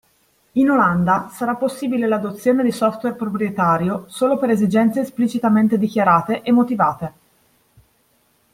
[0.53, 7.13] In Olanda sarà possibile l'adozione di software proprietario solo per esigenze esplicitamente dichiarate e motivate.